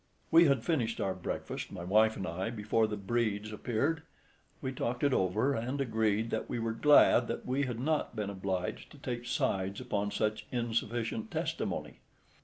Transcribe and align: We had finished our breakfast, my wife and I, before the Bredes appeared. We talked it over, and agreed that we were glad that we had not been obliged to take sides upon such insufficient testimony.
We 0.31 0.45
had 0.45 0.63
finished 0.63 0.99
our 0.99 1.13
breakfast, 1.13 1.71
my 1.71 1.83
wife 1.83 2.17
and 2.17 2.25
I, 2.27 2.49
before 2.49 2.87
the 2.87 2.97
Bredes 2.97 3.51
appeared. 3.53 4.01
We 4.59 4.71
talked 4.71 5.03
it 5.03 5.13
over, 5.13 5.53
and 5.53 5.79
agreed 5.79 6.31
that 6.31 6.49
we 6.49 6.57
were 6.57 6.73
glad 6.73 7.27
that 7.27 7.45
we 7.45 7.65
had 7.65 7.79
not 7.79 8.15
been 8.15 8.31
obliged 8.31 8.89
to 8.93 8.97
take 8.97 9.27
sides 9.27 9.79
upon 9.79 10.09
such 10.09 10.47
insufficient 10.51 11.29
testimony. 11.29 11.99